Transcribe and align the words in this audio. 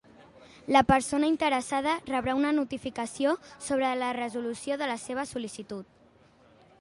La 0.75 0.81
persona 0.91 1.27
interessada 1.33 1.91
rebrà 2.07 2.33
una 2.39 2.53
notificació 2.61 3.35
sobre 3.67 3.93
la 4.01 4.11
resolució 4.21 4.79
de 4.83 4.89
la 4.93 4.99
seva 5.07 5.27
sol·licitud. 5.33 5.93